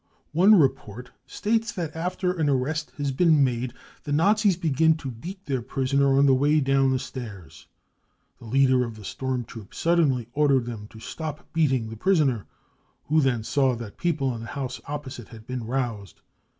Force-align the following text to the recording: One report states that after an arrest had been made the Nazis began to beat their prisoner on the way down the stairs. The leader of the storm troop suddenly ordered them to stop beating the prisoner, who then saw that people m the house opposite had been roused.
One 0.31 0.55
report 0.55 1.11
states 1.27 1.71
that 1.73 1.95
after 1.95 2.31
an 2.33 2.49
arrest 2.49 2.91
had 2.97 3.15
been 3.15 3.43
made 3.43 3.71
the 4.03 4.11
Nazis 4.11 4.57
began 4.57 4.95
to 4.95 5.11
beat 5.11 5.45
their 5.45 5.61
prisoner 5.61 6.17
on 6.17 6.25
the 6.25 6.33
way 6.33 6.59
down 6.59 6.89
the 6.89 6.97
stairs. 6.97 7.67
The 8.39 8.45
leader 8.45 8.83
of 8.83 8.95
the 8.95 9.05
storm 9.05 9.43
troop 9.43 9.75
suddenly 9.75 10.27
ordered 10.33 10.65
them 10.65 10.87
to 10.87 10.99
stop 10.99 11.53
beating 11.53 11.89
the 11.91 11.97
prisoner, 11.97 12.47
who 13.09 13.21
then 13.21 13.43
saw 13.43 13.75
that 13.75 13.99
people 13.99 14.33
m 14.33 14.39
the 14.39 14.47
house 14.47 14.81
opposite 14.87 15.27
had 15.27 15.45
been 15.45 15.67
roused. 15.67 16.21